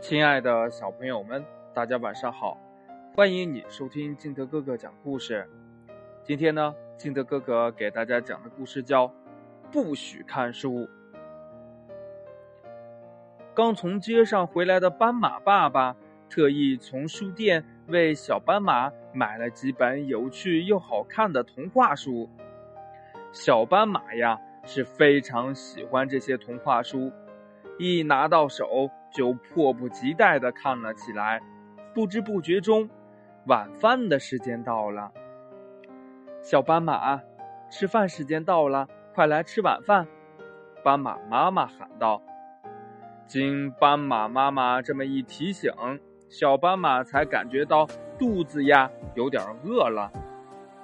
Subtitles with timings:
[0.00, 1.44] 亲爱的小朋友们，
[1.74, 2.56] 大家晚上好！
[3.16, 5.46] 欢迎你收听金德哥哥讲故事。
[6.22, 9.08] 今天呢，金德哥哥给大家讲的故事叫
[9.72, 10.70] 《不许看书》。
[13.54, 15.96] 刚从街上回来的斑马爸爸
[16.30, 22.30] 特意从书店为小斑马买了几本有趣又好看的童话书。
[23.32, 27.10] 小斑马呀，是非常喜欢这些童话书。
[27.80, 31.40] 一拿到手就迫不及待地看了起来，
[31.94, 32.88] 不知不觉中，
[33.46, 35.12] 晚饭的时间到了。
[36.42, 37.20] 小斑马，
[37.70, 40.06] 吃饭时间到了，快来吃晚饭！
[40.84, 42.22] 斑马妈妈喊道。
[43.26, 45.72] 经斑马妈妈这么一提醒，
[46.28, 47.86] 小斑马才感觉到
[48.18, 50.10] 肚子呀有点饿了。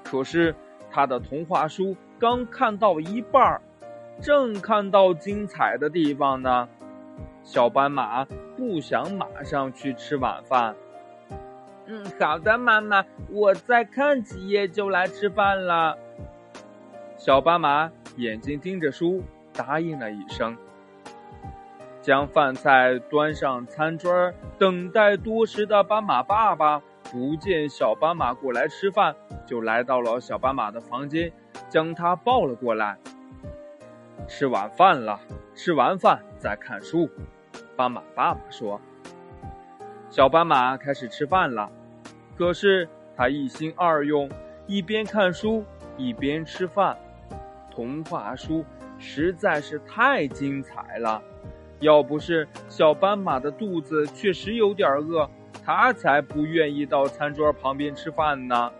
[0.02, 0.54] 可是
[0.90, 3.62] 他的童话书刚看到一半，
[4.20, 6.68] 正看到精彩的地方呢。
[7.44, 8.24] 小斑马
[8.56, 10.74] 不想马上去吃晚饭。
[11.86, 15.98] 嗯，好的，妈妈，我再看几页就来吃饭了。
[17.18, 20.56] 小斑马眼睛盯着书，答应了一声。
[22.00, 29.14] 将饭菜端上餐桌，等待多时的斑马爸爸不见小斑马过来吃饭，
[29.46, 31.30] 就来到了小斑马的房间，
[31.68, 32.96] 将它抱了过来。
[34.26, 35.20] 吃晚饭了，
[35.54, 37.10] 吃完饭再看书。
[37.76, 38.80] 斑马爸爸说
[40.10, 41.70] ：“小斑马开始吃饭了，
[42.36, 44.30] 可是他一心二用，
[44.66, 45.64] 一边看书
[45.96, 46.96] 一边吃饭。
[47.70, 48.64] 童话书
[48.98, 51.20] 实在是太精彩了，
[51.80, 55.28] 要不是小斑马的肚子确实有点饿，
[55.64, 58.70] 他才不愿意到餐桌旁边吃饭呢。”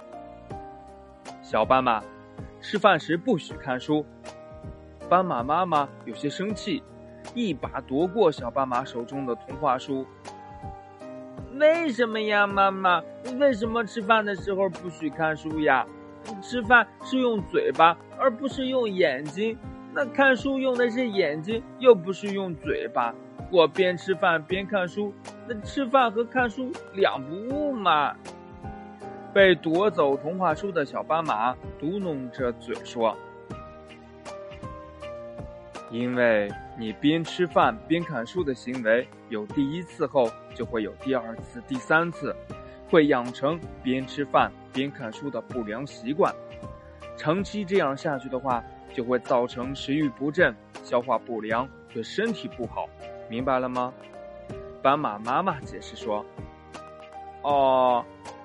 [1.43, 2.03] 小斑马，
[2.61, 4.07] 吃饭时不许看书。
[5.09, 6.83] 斑马妈妈有些生气。
[7.35, 10.07] 一把夺过小斑马手中的童话书。
[11.57, 13.03] 为什么呀，妈妈？
[13.39, 15.87] 为什么吃饭的时候不许看书呀？
[16.41, 19.59] 吃饭是用嘴巴，而不是用眼睛。
[19.93, 23.15] 那看书用的是眼睛，又不是用嘴巴。
[23.53, 25.13] 我边吃饭边看书，
[25.47, 28.17] 那吃饭和看书两不误嘛。
[29.33, 33.17] 被夺走童话书的小斑马嘟哝着嘴说。
[35.91, 42.35] 因为你边吃饭边看书的行为有第一次后，就会有第二次、第三次，
[42.91, 46.35] 会养成边吃饭边看书的不良习惯。
[47.17, 52.89] 长期这样下去的话，就会造成食欲不振、消化不良，对身体不好。
[53.29, 53.93] 明白了吗？
[54.83, 56.25] 斑马妈妈解释说
[57.43, 58.05] ：“哦，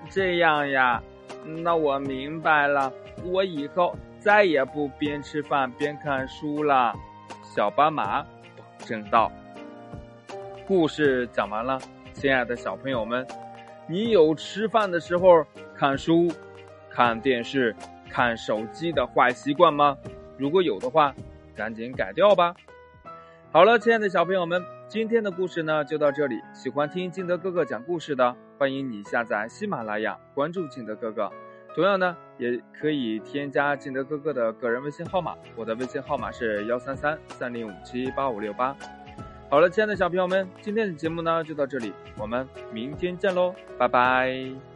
[0.10, 1.02] 这样呀，
[1.46, 2.94] 那我明白了。
[3.24, 6.94] 我以后再也不边吃饭边看书了。”
[7.60, 9.30] 小斑马保证道
[10.66, 11.78] ：“故事讲完了，
[12.14, 13.28] 亲爱的小朋友们，
[13.86, 16.32] 你有吃饭的时候看书、
[16.90, 17.76] 看电视、
[18.10, 19.98] 看手机的坏习惯吗？
[20.38, 21.14] 如果有的话，
[21.54, 22.56] 赶紧改掉吧。”
[23.52, 26.40] 好了，亲爱的小朋友们，今天的故事呢就到这里。
[26.54, 31.30] 喜欢听金德哥哥讲故事的，欢迎你下载喜马拉雅，关注金德哥哥。
[31.80, 38.76] 同样呢，也可以添加金德哥哥的个人微信号码，我的微信号码是幺三三三零五七八五六八。
[39.50, 44.69] 好了，亲爱的小朋友们，今天的节目呢就到这里，我们明天见喽，拜拜。